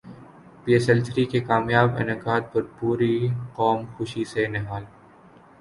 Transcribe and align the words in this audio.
پی 0.63 0.71
S 0.73 0.85
L 0.89 0.99
three 1.05 1.23
کے 1.31 1.39
کامیاب 1.49 1.89
انعقاد 2.01 2.41
پر 2.53 2.61
پوری 2.79 3.15
قوم 3.55 3.79
خوشی 3.93 4.23
سے 4.31 4.47
نہال 4.47 4.83